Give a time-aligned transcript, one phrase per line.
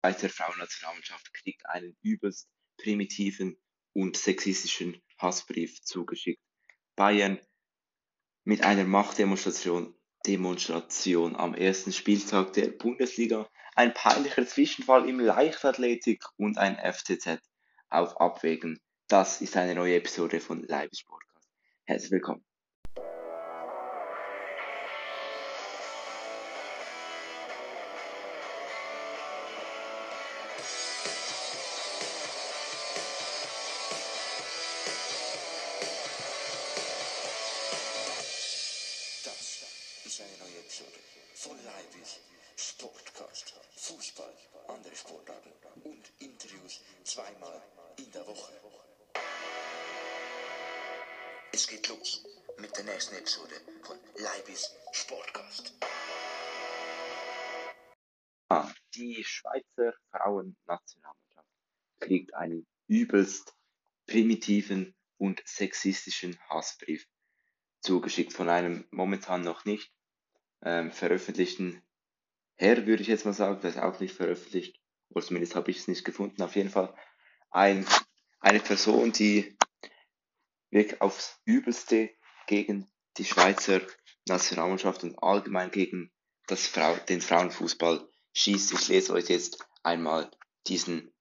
[0.00, 3.60] Schweizer Frauennationalmannschaft kriegt einen übelst primitiven
[3.92, 6.42] und sexistischen Hassbrief zugeschickt.
[6.96, 7.38] Bayern
[8.44, 9.94] mit einer Machtdemonstration
[10.26, 17.38] Demonstration am ersten Spieltag der Bundesliga, ein peinlicher Zwischenfall im Leichtathletik und ein FCZ
[17.88, 18.80] auf Abwägen.
[19.08, 21.48] Das ist eine neue Episode von Leibes Podcast.
[21.84, 22.44] Herzlich willkommen.
[52.84, 55.74] Der nächsten Episode von Leibis Sportcast.
[58.48, 61.48] Ah, die Schweizer Frauennationalmannschaft
[61.98, 63.54] kriegt einen übelst
[64.06, 67.06] primitiven und sexistischen Hassbrief
[67.82, 69.92] zugeschickt von einem momentan noch nicht
[70.62, 71.82] ähm, veröffentlichten
[72.56, 75.78] Herr, würde ich jetzt mal sagen, das ist auch nicht veröffentlicht, oder zumindest habe ich
[75.78, 76.42] es nicht gefunden.
[76.42, 76.94] Auf jeden Fall
[77.50, 77.86] ein,
[78.40, 79.58] eine Person, die
[80.70, 82.10] wirklich aufs Übelste
[82.50, 83.80] gegen die Schweizer
[84.26, 86.10] Nationalmannschaft und allgemein gegen
[86.48, 88.72] das Frau, den Frauenfußball schießt.
[88.72, 90.28] Ich lese euch jetzt einmal
[90.66, 91.14] diesen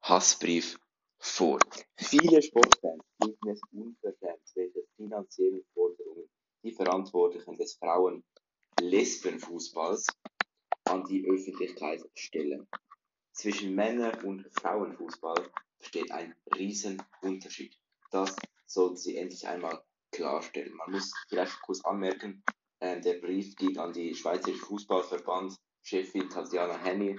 [0.00, 0.80] Hassbrief
[1.18, 1.58] vor.
[1.98, 6.30] Viele Sportfans finden es unverschämt, welche finanziellen Forderungen
[6.62, 10.06] die Verantwortlichen des Frauen-Lesbenfußballs
[10.84, 12.66] an die Öffentlichkeit stellen.
[13.32, 17.78] Zwischen Männer- und Frauenfußball besteht ein Riesenunterschied.
[18.10, 18.34] Das
[18.66, 20.74] sollten sie endlich einmal klarstellen.
[20.76, 22.44] Man muss vielleicht kurz anmerken,
[22.80, 27.18] äh, der Brief geht an die Schweizer Fußballverband, Chefin Tatjana Henny.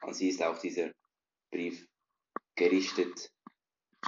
[0.00, 0.92] An sie ist auch dieser
[1.50, 1.86] Brief
[2.54, 3.32] gerichtet.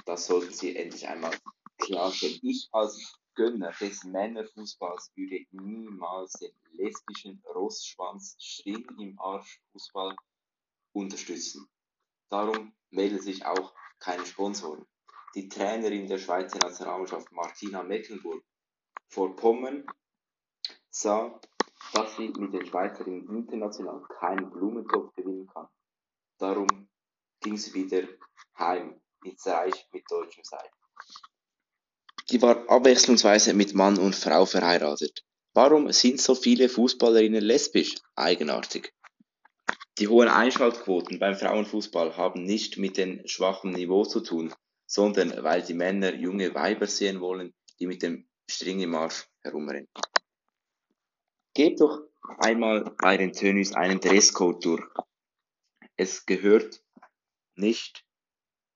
[0.05, 1.37] Das sollten sie endlich einmal
[1.77, 2.39] klarstellen.
[2.41, 10.15] Ich als Gönner des Männerfußballs würde niemals den lesbischen Rossschwanz String im Arsch Fußball
[10.93, 11.67] unterstützen.
[12.29, 14.85] Darum melden sich auch keine Sponsoren.
[15.35, 18.43] Die Trainerin der Schweizer Nationalmannschaft Martina Mecklenburg
[19.07, 19.85] vor Pommern
[20.91, 21.39] sah,
[21.93, 25.67] dass sie mit den Schweizerinnen international keinen Blumentopf gewinnen kann.
[26.37, 26.67] Darum
[27.41, 28.07] ging sie wieder
[28.59, 30.69] heim ins Reich mit deutschem Sein.
[32.29, 35.25] Die war abwechslungsweise mit Mann und Frau verheiratet.
[35.53, 37.95] Warum sind so viele Fußballerinnen lesbisch?
[38.15, 38.93] Eigenartig.
[39.99, 44.53] Die hohen Einschaltquoten beim Frauenfußball haben nicht mit dem schwachen Niveau zu tun,
[44.93, 49.89] sondern weil die Männer junge Weiber sehen wollen, die mit dem String im Arsch herumrennen.
[51.55, 51.99] Gebt doch
[52.37, 54.87] einmal bei den Tönnies einen Dresscode durch.
[55.95, 56.83] Es gehört
[57.55, 58.05] nicht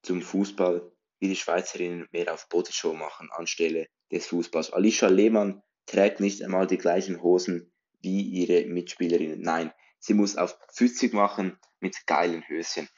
[0.01, 4.73] zum Fußball, wie die Schweizerinnen mehr auf Bodyshow machen anstelle des Fußballs.
[4.73, 9.41] Alicia Lehmann trägt nicht einmal die gleichen Hosen wie ihre Mitspielerinnen.
[9.41, 12.89] Nein, sie muss auf Pfützig machen mit geilen Höschen.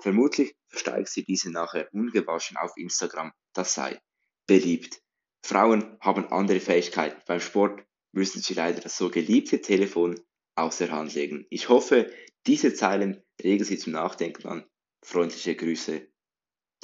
[0.00, 3.32] Vermutlich versteigt sie diese nachher ungewaschen auf Instagram.
[3.52, 4.00] Das sei
[4.46, 5.00] beliebt.
[5.42, 7.20] Frauen haben andere Fähigkeiten.
[7.26, 10.20] Beim Sport müssen sie leider das so geliebte Telefon
[10.54, 11.46] aus der Hand legen.
[11.50, 12.12] Ich hoffe,
[12.46, 14.64] diese Zeilen regen Sie zum Nachdenken an.
[15.02, 16.06] Freundliche Grüße.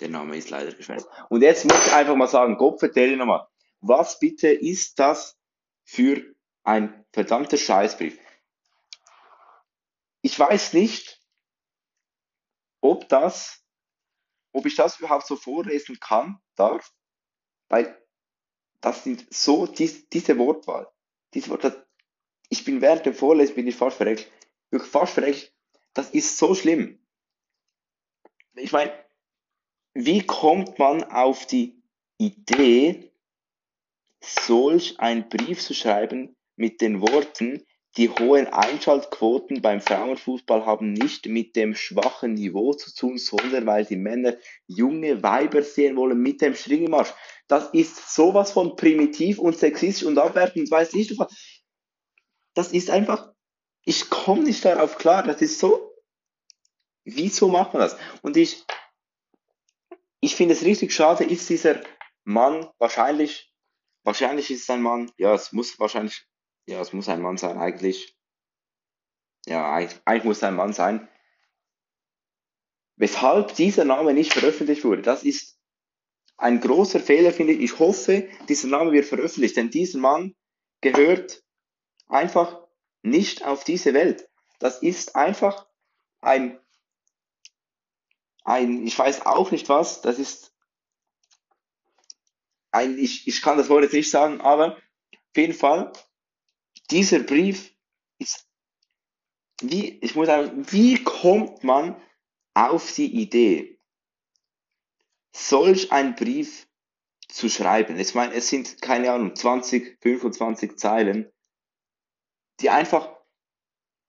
[0.01, 1.09] Der Name ist leider geschwärzt.
[1.29, 3.47] Und jetzt muss ich einfach mal sagen, Gott vertelle nochmal,
[3.81, 5.37] was bitte ist das
[5.85, 6.23] für
[6.63, 8.19] ein verdammter Scheißbrief?
[10.23, 11.20] Ich weiß nicht,
[12.81, 13.65] ob das,
[14.53, 16.93] ob ich das überhaupt so vorlesen kann, darf,
[17.69, 17.97] weil
[18.81, 20.91] das sind so, dies, diese Wortwahl,
[21.35, 21.87] diese Wortwahl,
[22.49, 24.31] ich bin während dem Vorlesen, bin ich fast verreckt,
[24.71, 25.55] wirklich fast verreckt,
[25.95, 27.05] das ist so schlimm.
[28.55, 28.93] Ich meine,
[29.95, 31.83] wie kommt man auf die
[32.19, 33.13] Idee,
[34.21, 41.27] solch einen Brief zu schreiben mit den Worten, die hohen Einschaltquoten beim Frauenfußball haben nicht
[41.27, 46.41] mit dem schwachen Niveau zu tun, sondern weil die Männer junge Weiber sehen wollen mit
[46.41, 47.13] dem String im Arsch.
[47.49, 51.21] Das ist sowas von primitiv und sexistisch und abwertend, weiß ich nicht.
[52.55, 53.33] Das ist einfach,
[53.85, 55.25] ich komme nicht darauf klar.
[55.25, 55.95] Das ist so,
[57.05, 57.97] wieso macht man das?
[58.23, 58.65] Und ich,
[60.21, 61.83] ich finde es richtig schade, ist dieser
[62.25, 63.53] Mann wahrscheinlich,
[64.05, 66.25] wahrscheinlich ist es ein Mann, ja, es muss wahrscheinlich,
[66.71, 68.17] ja, es muss ein Mann sein, eigentlich.
[69.47, 71.09] Ja, eigentlich, eigentlich muss ein Mann sein.
[72.97, 75.59] Weshalb dieser Name nicht veröffentlicht wurde, das ist
[76.37, 77.61] ein großer Fehler, finde ich.
[77.61, 80.35] Ich hoffe, dieser Name wird veröffentlicht, denn dieser Mann
[80.81, 81.43] gehört
[82.09, 82.67] einfach
[83.03, 84.29] nicht auf diese Welt.
[84.59, 85.67] Das ist einfach
[86.21, 86.59] ein
[88.45, 90.53] ein, ich weiß auch nicht was, das ist
[92.71, 95.93] ein, ich, ich kann das Wort jetzt nicht sagen, aber auf jeden Fall,
[96.91, 97.75] dieser Brief
[98.19, 98.47] ist,
[99.63, 102.01] wie, ich muss sagen, wie kommt man
[102.55, 103.79] auf die Idee,
[105.35, 106.69] solch einen Brief
[107.29, 107.99] zu schreiben?
[107.99, 111.31] Ich meine, es sind, keine Ahnung, 20, 25 Zeilen,
[112.61, 113.17] die einfach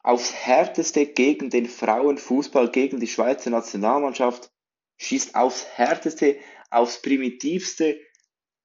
[0.04, 4.52] aufs härteste gegen den Frauenfußball, gegen die Schweizer Nationalmannschaft,
[4.98, 6.40] schießt aufs härteste,
[6.70, 8.00] aufs primitivste,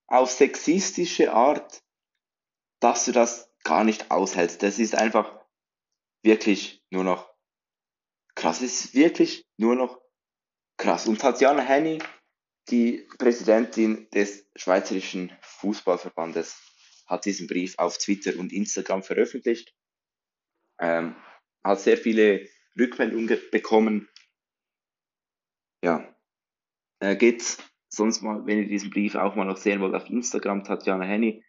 [0.07, 1.83] auf sexistische Art,
[2.79, 4.63] dass du das gar nicht aushältst.
[4.63, 5.45] Das ist einfach
[6.23, 7.29] wirklich nur noch
[8.33, 8.61] krass.
[8.61, 10.01] Es ist wirklich nur noch
[10.77, 11.05] krass.
[11.05, 11.99] Und Tatjana Henny,
[12.69, 16.63] die Präsidentin des Schweizerischen Fußballverbandes,
[17.07, 19.75] hat diesen Brief auf Twitter und Instagram veröffentlicht.
[20.79, 21.15] Ähm,
[21.63, 22.47] hat sehr viele
[22.79, 24.07] Rückmeldungen bekommen.
[25.83, 26.15] Ja,
[26.99, 27.57] äh, geht
[27.89, 31.43] sonst mal, wenn ihr diesen Brief auch mal noch sehen wollt, auf Instagram, Tatjana Henny.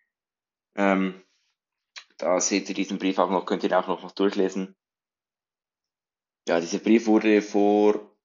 [0.76, 1.22] Ähm,
[2.18, 4.76] da seht ihr diesen Brief auch noch, könnt ihr auch noch, noch durchlesen.
[6.46, 8.16] Ja, dieser Brief wurde vor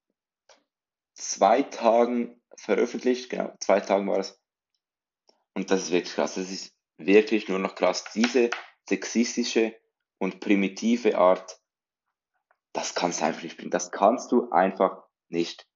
[1.13, 4.40] zwei Tagen veröffentlicht, genau, zwei Tagen war es.
[5.54, 6.36] Und das ist wirklich krass.
[6.36, 8.06] Das ist wirklich nur noch krass.
[8.16, 8.50] Diese
[8.88, 9.80] sexistische
[10.18, 11.60] und primitive Art,
[12.74, 13.72] das kannst du einfach nicht bringen.
[13.72, 15.68] Das kannst du einfach nicht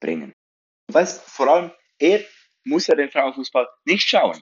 [0.00, 0.34] bringen.
[0.88, 2.24] Weißt, vor allem, er
[2.64, 4.40] muss ja den Frauenfußball nicht schauen.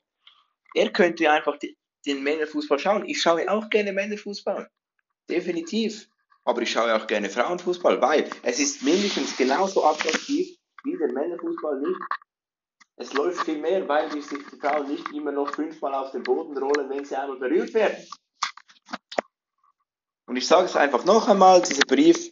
[0.75, 1.77] Er könnte einfach die,
[2.07, 3.05] den Männerfußball schauen.
[3.07, 4.69] Ich schaue auch gerne Männerfußball.
[5.29, 6.09] Definitiv.
[6.45, 11.81] Aber ich schaue auch gerne Frauenfußball, weil es ist mindestens genauso attraktiv wie der Männerfußball
[11.81, 12.01] nicht.
[12.97, 16.57] Es läuft viel mehr, weil sich die Frauen nicht immer noch fünfmal auf den Boden
[16.57, 18.07] rollen, wenn sie einmal berührt werden.
[20.27, 22.31] Und ich sage es einfach noch einmal, dieser Brief,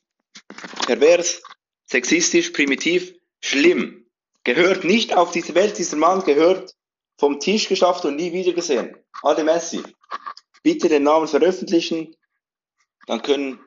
[0.87, 1.43] pervers,
[1.87, 4.07] sexistisch, primitiv, schlimm.
[4.45, 6.75] Gehört nicht auf diese Welt, dieser Mann gehört
[7.23, 8.97] vom Tisch geschafft und nie wieder gesehen.
[9.23, 9.81] Ade Messi.
[10.65, 12.17] Bitte den Namen veröffentlichen,
[13.07, 13.61] dann können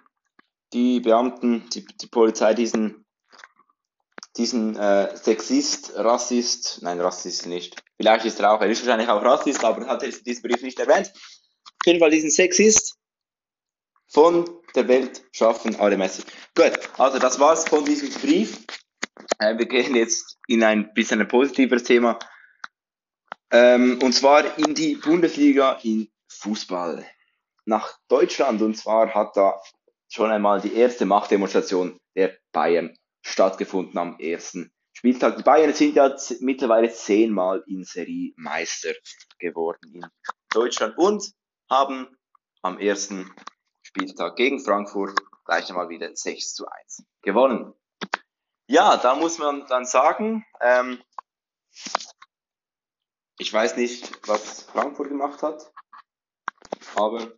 [0.73, 3.05] die Beamten, die, die Polizei diesen,
[4.35, 9.23] diesen äh, Sexist, Rassist, nein, Rassist nicht, vielleicht ist er auch, er ist wahrscheinlich auch
[9.23, 11.13] Rassist, aber hat diesen Brief nicht erwähnt.
[11.13, 12.97] Auf jeden Fall diesen Sexist
[14.09, 16.23] von der Welt schaffen, alle Messi.
[16.55, 18.65] Gut, also das war's von diesem Brief.
[19.39, 22.19] Äh, wir gehen jetzt in ein bisschen ein positiveres Thema.
[23.51, 27.05] Ähm, und zwar in die Bundesliga in Fußball.
[27.65, 28.61] Nach Deutschland.
[28.61, 29.59] Und zwar hat da
[30.09, 35.37] schon einmal die erste Machtdemonstration der Bayern stattgefunden am ersten Spieltag.
[35.37, 38.93] Die Bayern sind ja mittlerweile zehnmal in Serie Meister
[39.39, 40.05] geworden in
[40.51, 41.33] Deutschland und
[41.69, 42.07] haben
[42.61, 43.33] am ersten
[43.81, 47.73] Spieltag gegen Frankfurt gleich einmal wieder 6 zu 1 gewonnen.
[48.67, 50.99] Ja, da muss man dann sagen, ähm,
[53.37, 55.71] ich weiß nicht, was Frankfurt gemacht hat,
[56.95, 57.33] aber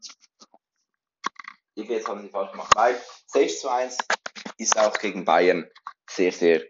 [1.75, 3.97] jetzt haben sie falsch gemacht, weil 6 zu 1
[4.57, 5.69] ist auch gegen Bayern
[6.09, 6.65] sehr, sehr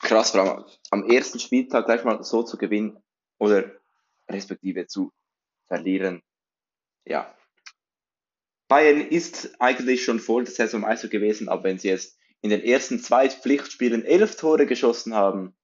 [0.00, 3.02] krass, vor allem am ersten Spieltag gleich mal so zu gewinnen
[3.38, 3.70] oder
[4.28, 5.12] respektive zu
[5.66, 6.22] verlieren.
[7.04, 7.36] Ja,
[8.68, 12.62] Bayern ist eigentlich schon vor der Saison Meister gewesen, aber wenn sie jetzt in den
[12.62, 15.56] ersten zwei Pflichtspielen elf Tore geschossen haben,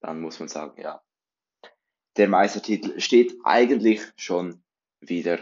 [0.00, 1.02] dann muss man sagen, ja,
[2.16, 4.62] der Meistertitel steht eigentlich schon
[5.00, 5.38] wieder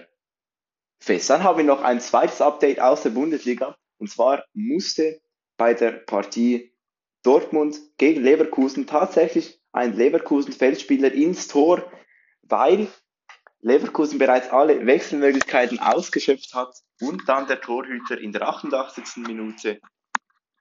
[1.01, 1.31] fest.
[1.31, 3.77] Dann haben wir noch ein zweites Update aus der Bundesliga.
[3.99, 5.21] Und zwar musste
[5.57, 6.73] bei der Partie
[7.23, 11.91] Dortmund gegen Leverkusen tatsächlich ein Leverkusen-Feldspieler ins Tor,
[12.43, 12.89] weil
[13.61, 19.25] Leverkusen bereits alle Wechselmöglichkeiten ausgeschöpft hat und dann der Torhüter in der 88.
[19.27, 19.81] Minute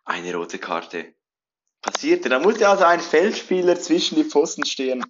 [0.04, 1.14] eine rote Karte
[1.82, 2.30] kassierte.
[2.30, 5.06] Da musste also ein Feldspieler zwischen die Pfosten stehen,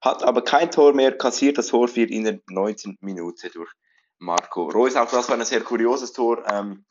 [0.00, 2.98] hat aber kein Tor mehr kassiert, das Tor fiel in der 19.
[3.00, 3.70] Minute durch
[4.18, 4.96] Marco Reus.
[4.96, 6.42] Auch das war ein sehr kurioses Tor.
[6.50, 6.84] Ähm,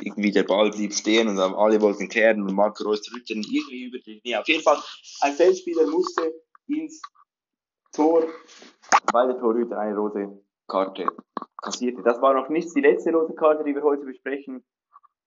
[0.00, 3.84] irgendwie der Ball blieb stehen und alle wollten kehren und Marco Reus drückte ihn irgendwie
[3.84, 4.36] über die Knie.
[4.36, 4.78] Auf jeden Fall,
[5.20, 6.34] ein Feldspieler musste
[6.66, 7.00] ins
[7.92, 8.26] Tor,
[9.12, 11.06] weil der Torhüter eine rote Karte
[11.62, 12.02] kassierte.
[12.02, 14.64] Das war noch nicht die letzte rote Karte, die wir heute besprechen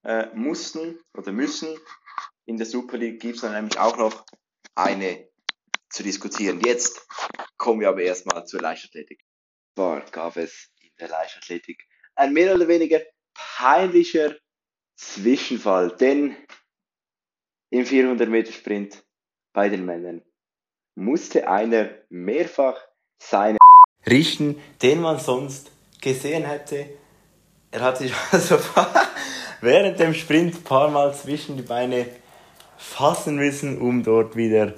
[0.04, 1.70] äh, mussten oder müssen.
[2.46, 4.26] In der Super League gibt es dann nämlich auch noch
[4.76, 5.28] eine
[5.90, 6.62] zu diskutieren.
[6.62, 7.08] Jetzt
[7.58, 9.24] kommen wir aber erstmal zur Leichtathletik.
[9.76, 13.02] War gab es in der Leichtathletik ein mehr oder weniger
[13.34, 14.36] peinlicher
[14.96, 16.36] Zwischenfall, denn
[17.70, 19.04] im 400 Meter Sprint
[19.54, 20.24] bei den Männern
[20.96, 22.80] musste einer mehrfach
[23.22, 23.58] seine
[24.08, 26.90] richten, den man sonst gesehen hätte.
[27.72, 28.58] Er hat sich also
[29.62, 32.08] während dem Sprint ein paar Mal zwischen die Beine
[32.78, 34.74] fassen müssen, um dort wieder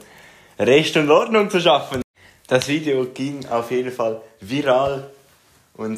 [0.59, 2.01] Recht und Ordnung zu schaffen.
[2.47, 5.09] Das Video ging auf jeden Fall viral
[5.75, 5.97] und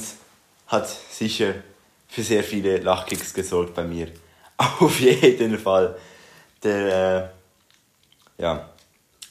[0.68, 1.56] hat sicher
[2.08, 4.10] für sehr viele Lachkicks gesorgt bei mir.
[4.58, 5.98] Auf jeden Fall.
[6.63, 7.32] Der,
[8.38, 8.70] äh, ja,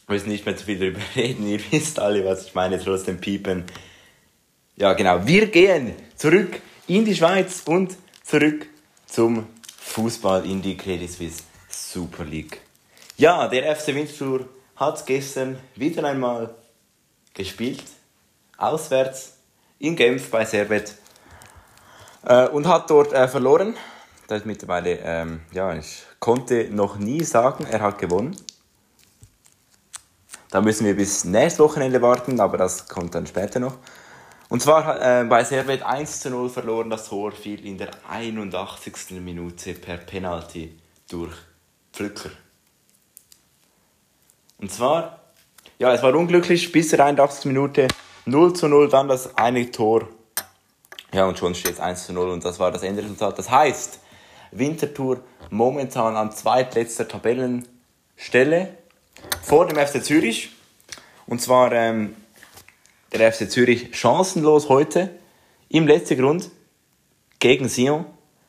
[0.07, 1.47] wir müssen nicht mehr zu viel darüber reden.
[1.47, 3.65] Ihr wisst alle, was ich meine, trotzdem piepen.
[4.77, 5.25] Ja, genau.
[5.25, 8.67] Wir gehen zurück in die Schweiz und zurück
[9.07, 9.47] zum
[9.79, 12.61] Fußball in die Credit Suisse Super League.
[13.17, 14.49] Ja, der FC Winterthur
[14.81, 16.55] hat gestern wieder einmal
[17.35, 17.85] gespielt,
[18.57, 19.35] auswärts
[19.79, 20.95] in Genf bei Servet
[22.25, 23.77] äh, und hat dort äh, verloren.
[24.27, 28.35] Das mittlerweile, ähm, ja, ich konnte noch nie sagen, er hat gewonnen.
[30.51, 33.77] Da müssen wir bis nächstes Wochenende warten, aber das kommt dann später noch.
[34.49, 36.91] Und zwar äh, bei Servet 1 zu 0 verloren.
[36.91, 39.21] Das Tor fiel in der 81.
[39.21, 40.77] Minute per Penalty
[41.09, 41.35] durch
[41.93, 42.31] Pflücker.
[44.61, 45.21] Und zwar,
[45.79, 47.47] ja, es war unglücklich bis zur 81.
[47.47, 47.89] Minute
[48.27, 50.09] 0 zu 0, dann das eine Tor.
[51.13, 53.39] Ja, und schon steht es 1 zu 0 und das war das Endresultat.
[53.39, 54.01] Das heißt,
[54.53, 58.77] Winterthur momentan an zweitletzter Tabellenstelle
[59.43, 60.51] vor dem FC Zürich.
[61.27, 62.15] Und zwar ähm,
[63.13, 65.11] der FC Zürich chancenlos heute
[65.69, 66.51] im letzten Grund
[67.39, 68.05] gegen Sion.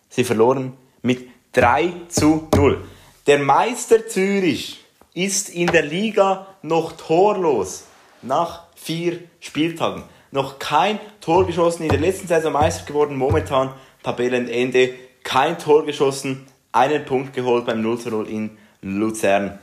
[0.10, 2.84] Sie verloren mit 3 zu 0.
[3.28, 4.81] Der Meister Zürich
[5.14, 7.86] ist in der Liga noch torlos
[8.22, 10.04] nach vier Spieltagen.
[10.32, 16.48] Noch kein Tor geschossen, in der letzten Saison Meister geworden, momentan Tabellenende, kein Tor geschossen,
[16.72, 19.60] einen Punkt geholt beim 0 zu 0 in Luzern.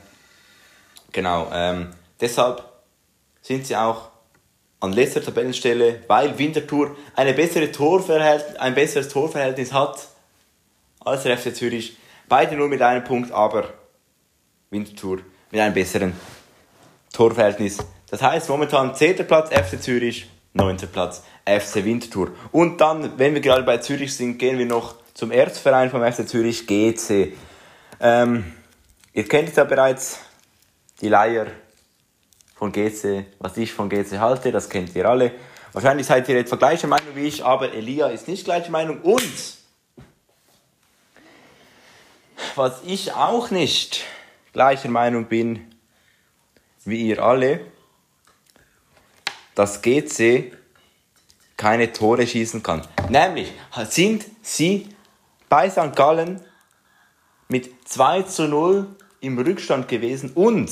[1.11, 1.89] Genau, ähm,
[2.21, 2.63] deshalb
[3.41, 4.09] sind sie auch
[4.79, 7.69] an letzter Tabellenstelle, weil Winterthur eine bessere
[8.59, 10.07] ein besseres Torverhältnis hat
[10.99, 11.97] als der FC Zürich.
[12.29, 13.73] Beide nur mit einem Punkt, aber
[14.69, 15.19] Winterthur
[15.51, 16.13] mit einem besseren
[17.13, 17.77] Torverhältnis.
[18.09, 19.27] Das heißt momentan 10.
[19.27, 20.77] Platz FC Zürich, 9.
[20.91, 22.31] Platz FC Winterthur.
[22.51, 26.27] Und dann, wenn wir gerade bei Zürich sind, gehen wir noch zum Erzverein vom FC
[26.27, 27.33] Zürich, GC.
[27.99, 28.53] Ähm,
[29.13, 30.19] ihr kennt ja bereits,
[31.01, 31.47] die Leier
[32.55, 35.31] von GC, was ich von GC halte, das kennt ihr alle.
[35.71, 39.57] Wahrscheinlich seid ihr etwa gleicher Meinung wie ich, aber Elia ist nicht gleicher Meinung und
[42.55, 44.03] was ich auch nicht
[44.53, 45.69] gleicher Meinung bin
[46.85, 47.61] wie ihr alle,
[49.55, 50.53] dass GC
[51.57, 52.87] keine Tore schießen kann.
[53.09, 53.51] Nämlich
[53.89, 54.87] sind sie
[55.49, 55.95] bei St.
[55.95, 56.39] Gallen
[57.49, 58.87] mit 2 zu 0
[59.19, 60.69] im Rückstand gewesen und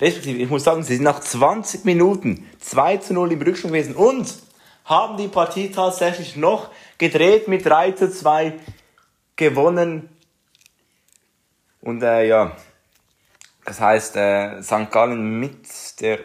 [0.00, 3.94] respektive, ich muss sagen, sie sind nach 20 Minuten 2 zu 0 im Rückstand gewesen
[3.94, 4.34] und
[4.84, 8.54] haben die Partie tatsächlich noch gedreht mit 3 zu 2
[9.36, 10.08] gewonnen.
[11.80, 12.56] Und äh, ja,
[13.64, 14.90] das heißt, äh, St.
[14.90, 16.18] Gallen mit der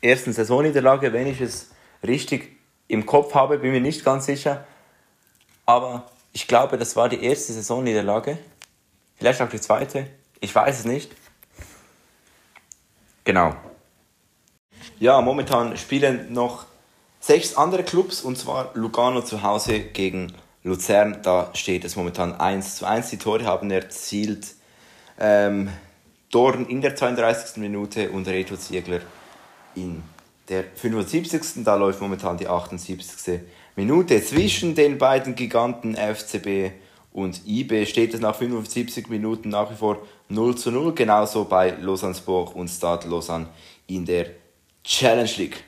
[0.00, 1.70] ersten Saisonniederlage, wenn ich es
[2.02, 2.56] richtig
[2.88, 4.64] im Kopf habe, bin mir nicht ganz sicher.
[5.66, 8.38] Aber ich glaube, das war die erste Saisonniederlage.
[9.16, 10.06] Vielleicht auch die zweite.
[10.40, 11.12] Ich weiß es nicht.
[13.24, 13.54] Genau.
[14.98, 16.64] Ja, momentan spielen noch
[17.20, 20.32] sechs andere Clubs und zwar Lugano zu Hause gegen
[20.62, 21.20] Luzern.
[21.22, 23.10] Da steht es momentan 1 zu 1.
[23.10, 24.54] Die Tore haben erzielt
[25.18, 25.68] ähm,
[26.30, 27.56] Dorn in der 32.
[27.56, 29.00] Minute und Reto Ziegler
[29.74, 30.02] in
[30.48, 31.64] der 75.
[31.64, 33.40] Da läuft momentan die 78.
[33.76, 34.22] Minute.
[34.22, 36.72] Zwischen den beiden Giganten FCB
[37.12, 41.70] und IB steht es nach 75 Minuten nach wie vor 0 zu 0, genauso bei
[41.70, 43.48] Lausanne Sport und Stade Lausanne
[43.88, 44.26] in der
[44.84, 45.64] Challenge League.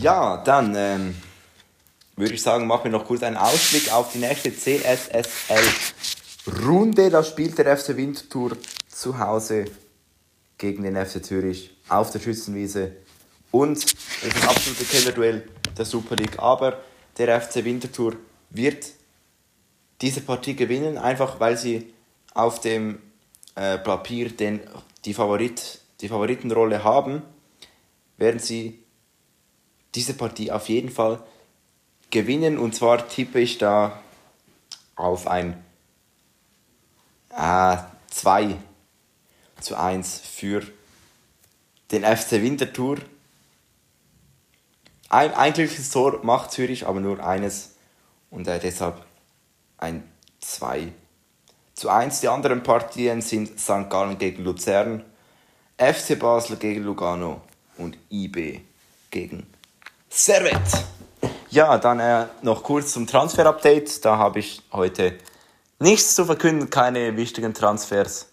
[0.00, 1.14] Ja, dann ähm,
[2.16, 7.10] würde ich sagen, machen wir noch kurz einen Ausblick auf die nächste CSSL-Runde.
[7.10, 8.56] Da spielt der FC Winterthur
[8.98, 9.66] zu Hause
[10.58, 12.96] gegen den FC Zürich auf der Schützenwiese.
[13.52, 13.92] Und es
[14.24, 16.38] ist ein absolutes Kellerduell der Super League.
[16.40, 16.82] Aber
[17.16, 18.16] der FC Winterthur
[18.50, 18.86] wird
[20.00, 21.94] diese Partie gewinnen, einfach weil sie
[22.34, 23.00] auf dem
[23.54, 24.60] äh, Papier den,
[25.04, 27.22] die, Favorit, die Favoritenrolle haben,
[28.16, 28.82] werden sie
[29.94, 31.22] diese Partie auf jeden Fall
[32.10, 32.58] gewinnen.
[32.58, 34.02] Und zwar tippe ich da
[34.96, 35.62] auf ein
[37.30, 37.76] äh,
[38.10, 38.56] 2
[39.60, 40.62] zu 1 für
[41.90, 42.98] den FC Winterthur.
[45.08, 47.76] Ein, ein glückliches Tor macht Zürich, aber nur eines.
[48.30, 49.04] Und äh, deshalb
[49.78, 50.02] ein
[50.40, 50.92] 2
[51.74, 52.20] zu 1.
[52.20, 53.88] Die anderen Partien sind St.
[53.88, 55.04] Gallen gegen Luzern,
[55.78, 57.40] FC Basel gegen Lugano
[57.78, 58.60] und IB
[59.10, 59.46] gegen
[60.10, 60.84] Servet.
[61.50, 64.04] Ja, dann äh, noch kurz zum Transfer-Update.
[64.04, 65.16] Da habe ich heute
[65.78, 68.26] nichts zu verkünden, keine wichtigen Transfers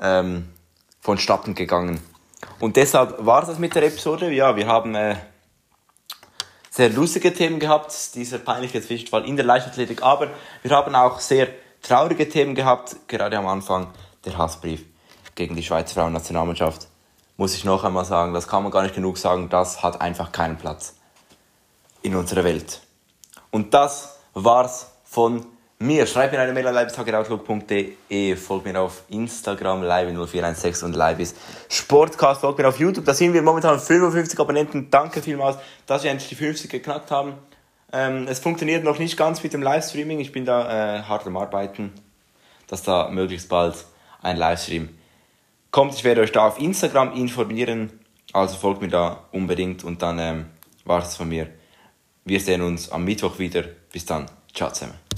[0.00, 0.48] ähm,
[1.00, 2.00] vonstatten gegangen.
[2.60, 4.30] Und deshalb war das mit der Episode.
[4.32, 5.16] Ja, wir haben äh,
[6.70, 10.28] sehr lustige Themen gehabt, dieser peinliche Zwischenfall in der Leichtathletik, aber
[10.62, 11.48] wir haben auch sehr
[11.82, 13.88] traurige Themen gehabt, gerade am Anfang
[14.24, 14.84] der Hassbrief
[15.34, 16.88] gegen die Schweizer Frauennationalmannschaft.
[17.36, 20.32] Muss ich noch einmal sagen, das kann man gar nicht genug sagen, das hat einfach
[20.32, 20.96] keinen Platz
[22.02, 22.80] in unserer Welt.
[23.50, 25.46] Und das war's von
[25.78, 26.06] mir.
[26.06, 31.34] Schreibt mir eine Mail an leibestageoutlook.de, folgt mir auf Instagram, live0416 und Leibis
[31.68, 33.04] Sportcast, folgt mir auf YouTube.
[33.04, 34.90] Da sind wir momentan 55 Abonnenten.
[34.90, 37.34] Danke vielmals, dass wir endlich die 50 geknackt haben.
[37.92, 40.20] Ähm, es funktioniert noch nicht ganz mit dem Livestreaming.
[40.20, 41.92] Ich bin da äh, hart am Arbeiten,
[42.66, 43.86] dass da möglichst bald
[44.20, 44.90] ein Livestream
[45.70, 45.94] kommt.
[45.94, 48.00] Ich werde euch da auf Instagram informieren.
[48.32, 50.46] Also folgt mir da unbedingt und dann ähm,
[50.84, 51.48] war es von mir.
[52.24, 53.62] Wir sehen uns am Mittwoch wieder.
[53.90, 54.26] Bis dann.
[54.52, 54.98] Ciao zusammen.